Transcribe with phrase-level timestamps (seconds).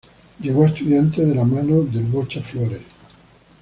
[0.39, 2.81] Llegó a Estudiantes de la mano del 'Bocha' flores.